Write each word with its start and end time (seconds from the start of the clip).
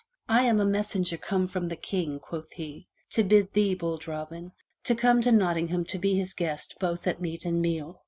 '*I 0.27 0.41
am 0.45 0.59
a 0.59 0.65
messenger 0.65 1.15
come 1.15 1.47
from 1.47 1.67
the 1.67 1.75
King," 1.75 2.17
quoth 2.19 2.49
he, 2.53 2.87
"to 3.11 3.23
bid 3.23 3.53
thee, 3.53 3.75
bold 3.75 4.07
Robin, 4.07 4.51
come 4.97 5.21
to 5.21 5.31
Nottingham 5.31 5.85
to 5.85 5.99
be 5.99 6.15
his 6.15 6.33
guest 6.33 6.73
both 6.79 7.05
at 7.05 7.21
meat 7.21 7.45
and 7.45 7.61
meal." 7.61 7.99